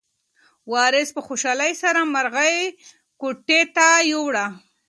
[0.71, 2.57] وارث په خوشحالۍ سره مرغۍ
[3.21, 4.45] کوټې ته یووړه.